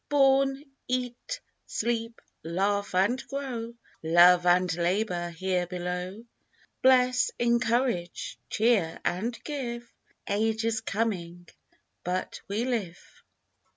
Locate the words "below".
5.67-6.25